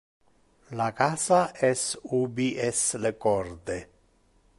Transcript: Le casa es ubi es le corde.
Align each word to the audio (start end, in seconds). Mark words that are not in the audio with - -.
Le 0.79 0.87
casa 1.01 1.41
es 1.67 1.83
ubi 2.21 2.47
es 2.69 2.79
le 3.05 3.13
corde. 3.27 3.77